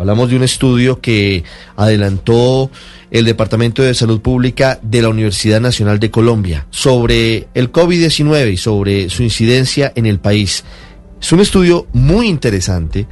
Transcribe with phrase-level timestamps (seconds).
[0.00, 1.44] Hablamos de un estudio que
[1.76, 2.70] adelantó
[3.10, 8.56] el Departamento de Salud Pública de la Universidad Nacional de Colombia sobre el COVID-19 y
[8.56, 10.64] sobre su incidencia en el país.
[11.20, 13.06] Es un estudio muy interesante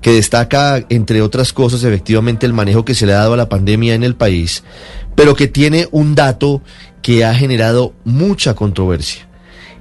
[0.00, 3.48] que destaca, entre otras cosas, efectivamente el manejo que se le ha dado a la
[3.48, 4.64] pandemia en el país,
[5.14, 6.62] pero que tiene un dato
[7.00, 9.28] que ha generado mucha controversia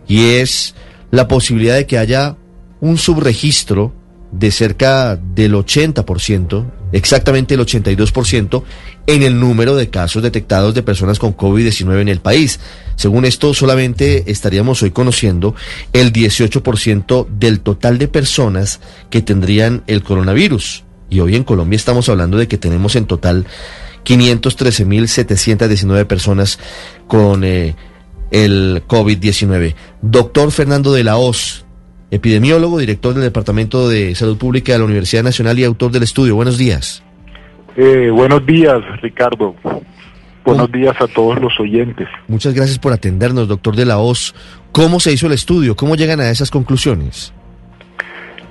[0.07, 0.75] y es
[1.09, 2.37] la posibilidad de que haya
[2.79, 4.02] un subregistro
[4.33, 8.63] de cerca del 80%, exactamente el 82%,
[9.05, 12.59] en el número de casos detectados de personas con COVID-19 en el país.
[12.95, 15.55] Según esto, solamente estaríamos hoy conociendo
[15.91, 20.83] el 18% del total de personas que tendrían el coronavirus.
[21.09, 23.45] Y hoy en Colombia estamos hablando de que tenemos en total
[24.03, 26.59] 513.719 personas
[27.07, 27.75] con eh,
[28.31, 29.75] el COVID-19.
[30.01, 31.65] Doctor Fernando de la Hoz,
[32.13, 36.35] epidemiólogo, director del Departamento de Salud Pública de la Universidad Nacional y autor del estudio.
[36.35, 37.03] Buenos días.
[37.75, 39.55] Eh, buenos días, Ricardo.
[40.45, 42.07] Buenos días a todos los oyentes.
[42.27, 44.35] Muchas gracias por atendernos, doctor de la Hoz.
[44.71, 45.75] ¿Cómo se hizo el estudio?
[45.75, 47.33] ¿Cómo llegan a esas conclusiones?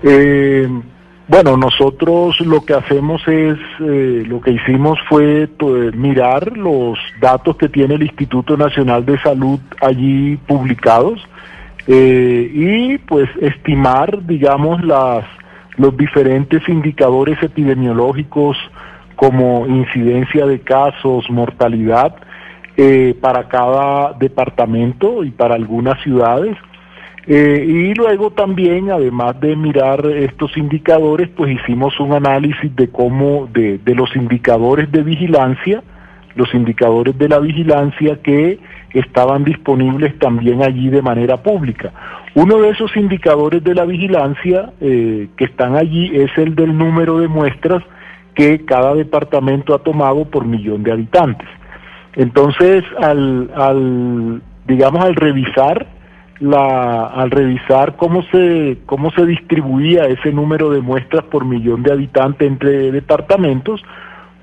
[0.03, 0.67] Eh,
[1.29, 5.49] bueno, nosotros lo que hacemos es, eh, lo que hicimos fue
[5.95, 11.21] mirar los datos que tiene el Instituto Nacional de Salud allí publicados
[11.87, 15.25] eh, y pues estimar, digamos, las,
[15.77, 18.57] los diferentes indicadores epidemiológicos
[19.17, 22.15] como incidencia de casos, mortalidad,
[22.77, 26.57] eh, para cada departamento y para algunas ciudades.
[27.27, 33.49] Eh, y luego también, además de mirar estos indicadores, pues hicimos un análisis de cómo,
[33.53, 35.83] de, de los indicadores de vigilancia,
[36.35, 38.59] los indicadores de la vigilancia que
[38.95, 41.93] estaban disponibles también allí de manera pública.
[42.35, 47.19] Uno de esos indicadores de la vigilancia eh, que están allí es el del número
[47.19, 47.83] de muestras
[48.35, 51.49] que cada departamento ha tomado por millón de habitantes.
[52.15, 55.87] Entonces, al, al digamos, al revisar
[56.41, 61.93] la, al revisar cómo se, cómo se distribuía ese número de muestras por millón de
[61.93, 63.83] habitantes entre departamentos,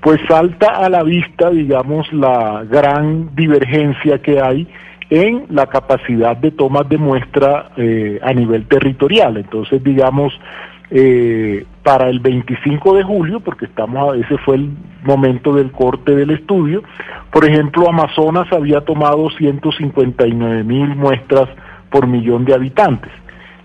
[0.00, 4.66] pues salta a la vista, digamos, la gran divergencia que hay
[5.10, 9.36] en la capacidad de tomas de muestra eh, a nivel territorial.
[9.36, 10.32] Entonces, digamos,
[10.90, 14.70] eh, para el 25 de julio, porque estamos, ese fue el
[15.02, 16.82] momento del corte del estudio,
[17.30, 21.48] por ejemplo, Amazonas había tomado 159 mil muestras
[21.90, 23.12] por millón de habitantes,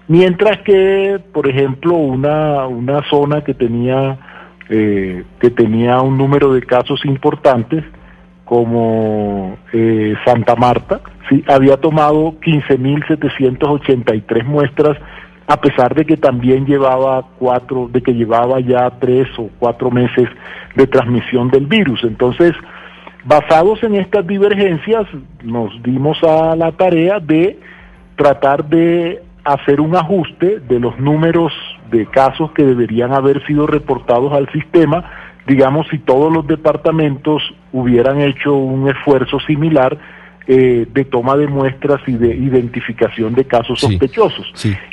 [0.08, 4.18] mientras que, por ejemplo, una, una zona que tenía
[4.70, 7.84] eh, que tenía un número de casos importantes,
[8.46, 14.98] como eh, Santa Marta, sí, había tomado 15.783 muestras,
[15.48, 20.28] a pesar de que también llevaba cuatro, de que llevaba ya tres o cuatro meses
[20.76, 22.04] de transmisión del virus.
[22.04, 22.54] Entonces,
[23.26, 25.06] basados en estas divergencias,
[25.44, 27.60] nos dimos a la tarea de
[28.16, 31.54] tratar de hacer un ajuste de los números
[31.90, 35.10] de casos que deberían haber sido reportados al sistema,
[35.48, 37.42] digamos, si todos los departamentos
[37.72, 39.98] hubieran hecho un esfuerzo similar
[40.48, 44.46] eh, de toma de muestras y de identificación de casos sospechosos.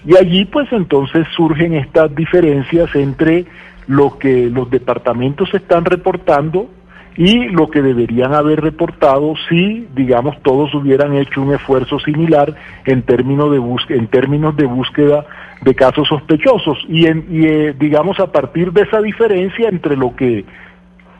[0.04, 3.44] Y allí pues entonces surgen estas diferencias entre
[3.86, 6.70] lo que los departamentos están reportando
[7.16, 12.54] y lo que deberían haber reportado si, digamos, todos hubieran hecho un esfuerzo similar
[12.86, 15.26] en términos de, búsqueda, en términos de búsqueda
[15.60, 16.78] de casos sospechosos.
[16.88, 20.44] Y, en, y eh, digamos, a partir de esa diferencia entre lo que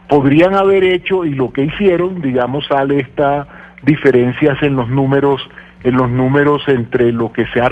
[0.09, 3.47] podrían haber hecho y lo que hicieron, digamos, sale esta
[3.83, 5.41] diferencias en los números
[5.85, 7.69] en los números entre lo que se ha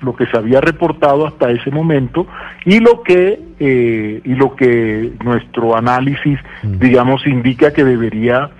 [0.00, 2.26] lo que se había reportado hasta ese momento
[2.64, 6.78] y lo que eh, y lo que nuestro análisis mm.
[6.78, 8.50] digamos indica que debería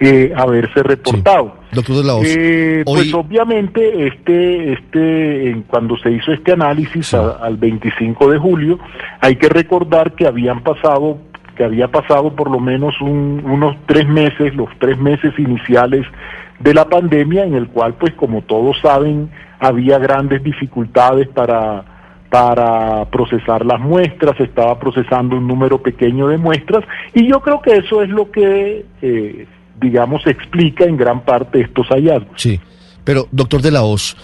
[0.00, 1.56] eh, haberse reportado.
[1.72, 8.30] Doctor de la eh, pues obviamente este este cuando se hizo este análisis al 25
[8.30, 8.78] de julio
[9.20, 11.18] hay que recordar que habían pasado
[11.56, 16.06] que había pasado por lo menos unos tres meses los tres meses iniciales
[16.60, 21.96] de la pandemia en el cual pues como todos saben había grandes dificultades para
[22.30, 27.76] para procesar las muestras, estaba procesando un número pequeño de muestras y yo creo que
[27.76, 29.46] eso es lo que, eh,
[29.80, 32.34] digamos, explica en gran parte estos hallazgos.
[32.36, 32.60] Sí,
[33.04, 34.16] pero doctor de la Hoz,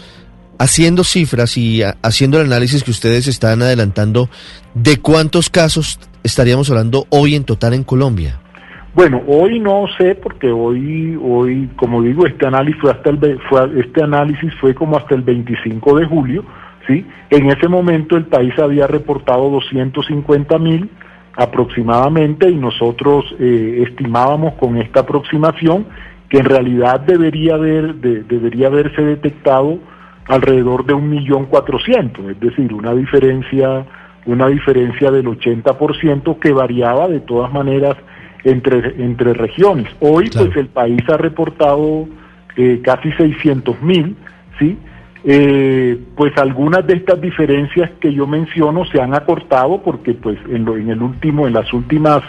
[0.58, 4.28] haciendo cifras y haciendo el análisis que ustedes están adelantando,
[4.74, 8.41] ¿de cuántos casos estaríamos hablando hoy en total en Colombia?
[8.94, 13.80] Bueno, hoy no sé porque hoy, hoy, como digo, este análisis fue hasta el, fue,
[13.80, 16.44] este análisis fue como hasta el 25 de julio,
[16.86, 17.06] sí.
[17.30, 20.90] En ese momento el país había reportado 250 mil
[21.34, 25.86] aproximadamente y nosotros eh, estimábamos con esta aproximación
[26.28, 29.78] que en realidad debería haber debería haberse detectado
[30.26, 33.86] alrededor de un millón cuatrocientos, es decir, una diferencia
[34.26, 37.96] una diferencia del 80% que variaba de todas maneras
[38.44, 39.88] entre, entre regiones.
[40.00, 42.06] Hoy pues el país ha reportado
[42.56, 44.16] eh, casi 600 mil,
[44.58, 44.78] ¿sí?
[45.24, 50.64] Eh, pues algunas de estas diferencias que yo menciono se han acortado porque pues en,
[50.64, 52.22] lo, en el último, en las últimas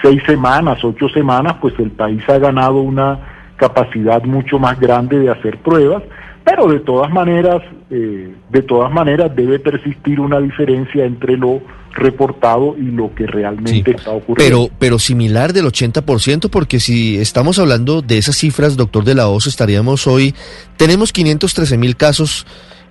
[0.00, 3.18] seis semanas, ocho semanas, pues el país ha ganado una
[3.56, 6.02] capacidad mucho más grande de hacer pruebas,
[6.44, 11.60] pero de todas maneras, eh, de todas maneras debe persistir una diferencia entre lo
[11.92, 14.68] reportado y lo que realmente está ocurriendo.
[14.68, 19.28] Pero, pero similar del 80%, porque si estamos hablando de esas cifras, doctor de la
[19.28, 20.34] OS, estaríamos hoy,
[20.76, 22.46] tenemos 513 mil casos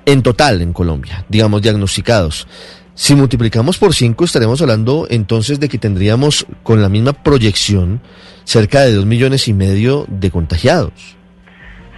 [0.05, 2.47] en total en Colombia, digamos, diagnosticados.
[2.93, 8.01] Si multiplicamos por 5, estaremos hablando entonces de que tendríamos con la misma proyección
[8.43, 11.18] cerca de 2 millones y medio de contagiados.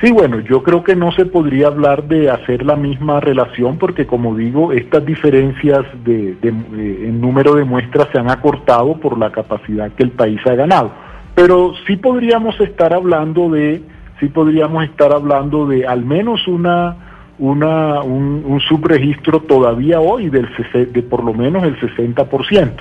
[0.02, 4.08] Sí, bueno, yo creo que no se podría hablar de hacer la misma relación porque,
[4.08, 9.32] como digo, estas diferencias de, eh, en número de muestras se han acortado por la
[9.32, 10.92] capacidad que el país ha ganado.
[11.36, 13.84] Pero sí podríamos estar hablando de,
[14.20, 16.96] sí podríamos estar hablando de al menos una,
[17.38, 22.72] una un, subregistro todavía hoy del de por lo menos el 60%,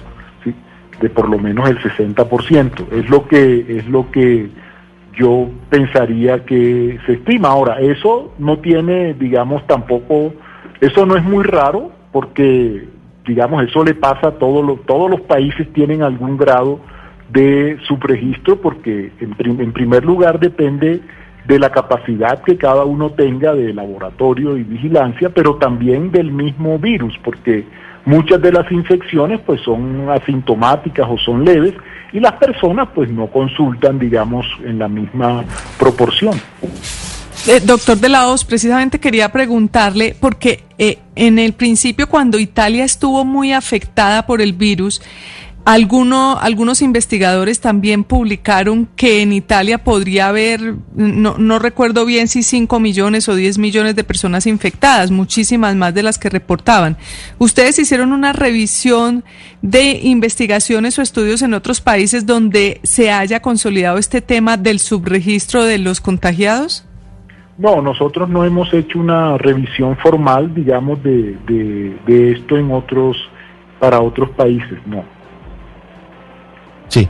[0.43, 0.55] ¿sí?
[1.03, 2.93] de por lo menos el 60%.
[2.93, 4.49] Es lo que es lo que
[5.15, 7.49] yo pensaría que se estima.
[7.49, 10.33] Ahora, eso no tiene, digamos, tampoco,
[10.81, 12.89] eso no es muy raro porque,
[13.27, 16.81] digamos, eso le pasa a todos los, todos los países tienen algún grado
[17.33, 21.01] de subregistro porque en, en primer lugar depende
[21.47, 26.79] de la capacidad que cada uno tenga de laboratorio y vigilancia, pero también del mismo
[26.79, 27.65] virus, porque
[28.05, 31.75] muchas de las infecciones pues son asintomáticas o son leves
[32.13, 35.45] y las personas pues no consultan, digamos, en la misma
[35.79, 36.41] proporción.
[37.47, 42.85] Eh, doctor de la Hoz, precisamente quería preguntarle, porque eh, en el principio cuando Italia
[42.85, 45.01] estuvo muy afectada por el virus,
[45.67, 52.81] Alguno, algunos investigadores también publicaron que en Italia podría haber, no, recuerdo bien si 5
[52.81, 56.97] millones o 10 millones de personas infectadas, muchísimas más de las que reportaban.
[57.39, 59.23] ¿Ustedes hicieron una revisión
[59.61, 65.65] de investigaciones o estudios en otros países donde se haya consolidado este tema del subregistro
[65.65, 66.87] de los contagiados?
[67.59, 73.19] No, nosotros no hemos hecho una revisión formal, digamos, de, de, de esto en otros,
[73.79, 75.20] para otros países, no.
[76.91, 77.09] Sí.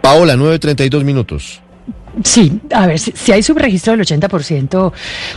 [0.00, 1.60] Paola, 9.32 minutos.
[2.24, 4.92] Sí, a ver, si, hay subregistro del 80%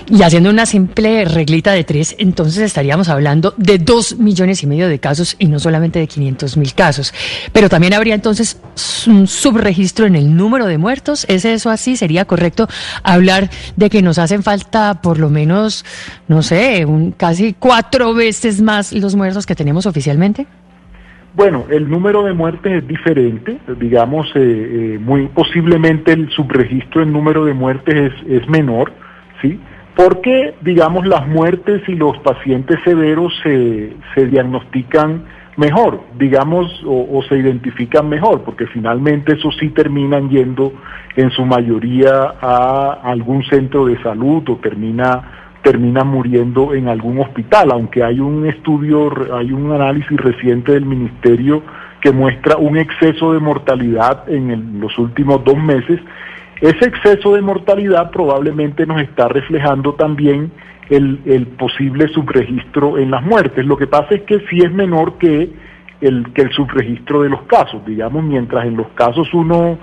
[0.10, 4.88] y haciendo una simple reglita de tres, entonces estaríamos hablando de dos millones y medio
[4.88, 7.14] de casos y no solamente de 500 mil casos.
[7.52, 8.58] Pero también habría entonces
[9.06, 11.26] un subregistro en el número de muertos.
[11.30, 11.96] ¿Es eso así?
[11.96, 12.68] ¿Sería correcto
[13.04, 15.86] hablar de que nos hacen falta por lo menos,
[16.28, 20.48] no sé, un, casi cuatro veces más los muertos que tenemos oficialmente?
[21.36, 27.12] Bueno, el número de muertes es diferente, digamos, eh, eh, muy posiblemente el subregistro en
[27.12, 28.92] número de muertes es, es, menor,
[29.42, 29.60] ¿sí?
[29.96, 35.24] Porque, digamos, las muertes y los pacientes severos se, se diagnostican
[35.58, 40.72] mejor, digamos, o, o, se identifican mejor, porque finalmente eso sí terminan yendo
[41.16, 47.72] en su mayoría a algún centro de salud o termina termina muriendo en algún hospital,
[47.72, 51.64] aunque hay un estudio, hay un análisis reciente del ministerio
[52.02, 56.00] que muestra un exceso de mortalidad en los últimos dos meses.
[56.60, 60.52] Ese exceso de mortalidad probablemente nos está reflejando también
[60.90, 63.66] el, posible subregistro en las muertes.
[63.66, 65.50] Lo que pasa es que sí es menor que
[66.02, 69.78] el, que el subregistro de los casos, digamos, mientras en los casos uno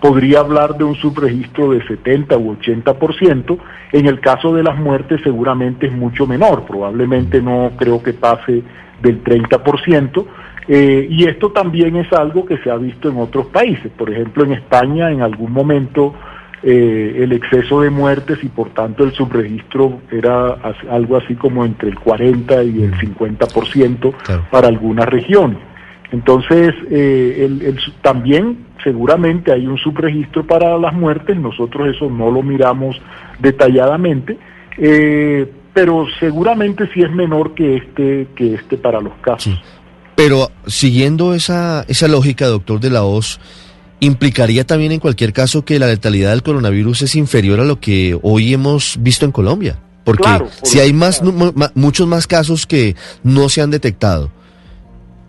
[0.00, 3.58] podría hablar de un subregistro de 70 u 80%.
[3.92, 8.62] En el caso de las muertes seguramente es mucho menor, probablemente no creo que pase
[9.02, 10.26] del 30%.
[10.68, 13.90] Eh, y esto también es algo que se ha visto en otros países.
[13.96, 16.14] Por ejemplo, en España en algún momento
[16.62, 20.56] eh, el exceso de muertes y por tanto el subregistro era
[20.90, 24.14] algo así como entre el 40 y el 50%
[24.50, 25.58] para algunas regiones.
[26.12, 32.96] Entonces, eh, también seguramente hay un subregistro para las muertes, nosotros eso no lo miramos
[33.40, 34.38] detalladamente,
[34.78, 39.60] eh, pero seguramente sí es menor que este, que este para los casos.
[40.14, 43.40] Pero siguiendo esa, esa lógica, doctor de la OS,
[43.98, 48.16] implicaría también en cualquier caso que la letalidad del coronavirus es inferior a lo que
[48.22, 49.80] hoy hemos visto en Colombia.
[50.04, 50.28] Porque
[50.62, 51.20] si hay más,
[51.74, 54.30] muchos más casos que no se han detectado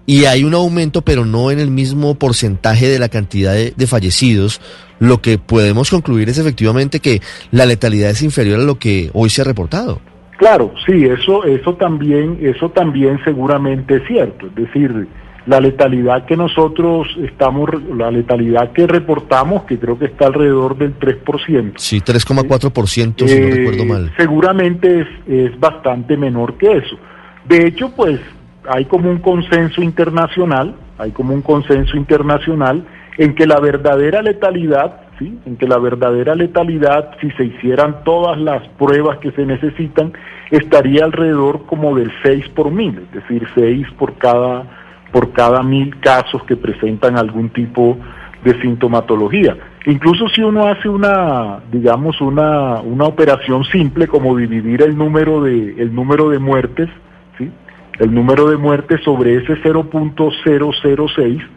[0.09, 4.61] y hay un aumento, pero no en el mismo porcentaje de la cantidad de, fallecidos,
[4.99, 7.19] lo que podemos concluir es efectivamente que
[7.51, 9.99] la letalidad es inferior a lo que hoy se ha reportado.
[10.37, 14.47] Claro, sí, eso, eso también, eso también seguramente es cierto.
[14.47, 15.09] Es decir,
[15.45, 20.97] la letalidad que nosotros estamos, la letalidad que reportamos, que creo que está alrededor del
[20.97, 21.73] 3%.
[21.75, 24.13] Sí, 3,4% si no recuerdo mal.
[24.15, 26.97] Seguramente es, es bastante menor que eso.
[27.45, 28.21] De hecho, pues
[28.67, 32.85] hay como un consenso internacional, hay como un consenso internacional
[33.17, 35.39] en que la verdadera letalidad, ¿sí?
[35.45, 40.13] en que la verdadera letalidad, si se hicieran todas las pruebas que se necesitan,
[40.51, 44.63] estaría alrededor como del 6 por mil, es decir, 6 por cada,
[45.11, 47.97] por cada mil casos que presentan algún tipo
[48.43, 49.57] de sintomatología.
[49.85, 55.81] Incluso si uno hace una, digamos, una, una operación simple como dividir el número de,
[55.81, 56.89] el número de muertes,
[57.37, 57.49] ¿sí?
[57.99, 61.47] El número de muertes sobre ese 0.006,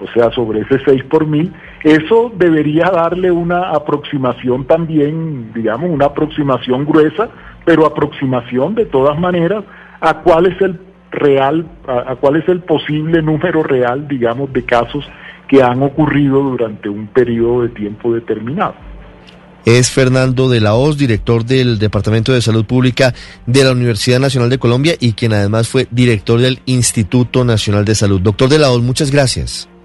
[0.00, 6.06] o sea, sobre ese 6 por mil, eso debería darle una aproximación también, digamos, una
[6.06, 7.28] aproximación gruesa,
[7.64, 9.64] pero aproximación de todas maneras
[10.00, 10.80] a cuál es el
[11.12, 15.08] real, a, cuál es el posible número real, digamos, de casos
[15.46, 18.74] que han ocurrido durante un periodo de tiempo determinado
[19.64, 23.14] es Fernando de la Hoz, director del Departamento de Salud Pública
[23.46, 27.94] de la Universidad Nacional de Colombia y quien además fue director del Instituto Nacional de
[27.94, 28.20] Salud.
[28.20, 29.68] Doctor de la Hoz, muchas gracias.